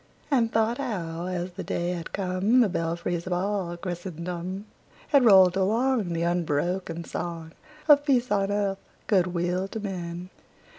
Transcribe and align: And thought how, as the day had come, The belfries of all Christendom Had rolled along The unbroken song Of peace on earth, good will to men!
And 0.31 0.51
thought 0.51 0.79
how, 0.79 1.27
as 1.27 1.51
the 1.51 1.63
day 1.63 1.91
had 1.91 2.11
come, 2.11 2.61
The 2.61 2.69
belfries 2.69 3.27
of 3.27 3.33
all 3.33 3.77
Christendom 3.77 4.65
Had 5.09 5.25
rolled 5.25 5.55
along 5.55 6.13
The 6.13 6.23
unbroken 6.23 7.03
song 7.03 7.51
Of 7.87 8.03
peace 8.03 8.31
on 8.31 8.51
earth, 8.51 8.79
good 9.05 9.27
will 9.27 9.67
to 9.67 9.79
men! 9.79 10.31